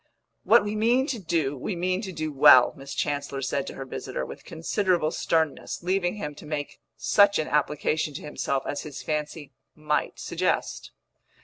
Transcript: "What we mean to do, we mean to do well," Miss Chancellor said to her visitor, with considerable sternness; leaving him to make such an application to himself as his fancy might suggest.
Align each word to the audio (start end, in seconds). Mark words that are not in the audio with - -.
"What 0.45 0.63
we 0.63 0.75
mean 0.75 1.05
to 1.05 1.19
do, 1.19 1.55
we 1.55 1.75
mean 1.75 2.01
to 2.01 2.11
do 2.11 2.33
well," 2.33 2.73
Miss 2.75 2.95
Chancellor 2.95 3.43
said 3.43 3.67
to 3.67 3.75
her 3.75 3.85
visitor, 3.85 4.25
with 4.25 4.43
considerable 4.43 5.11
sternness; 5.11 5.83
leaving 5.83 6.15
him 6.15 6.33
to 6.41 6.45
make 6.47 6.79
such 6.97 7.37
an 7.37 7.47
application 7.47 8.15
to 8.15 8.23
himself 8.23 8.63
as 8.65 8.81
his 8.81 9.03
fancy 9.03 9.51
might 9.75 10.17
suggest. 10.17 10.89